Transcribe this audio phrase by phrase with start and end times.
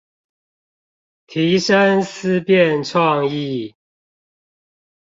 [1.27, 3.75] 提升思辨創意